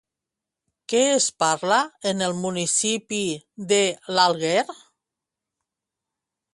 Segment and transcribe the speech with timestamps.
[0.93, 1.77] Què es parla
[2.13, 3.21] en el municipi
[3.75, 3.81] de
[4.17, 4.69] l'Alguer?